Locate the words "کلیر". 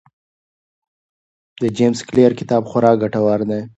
2.09-2.31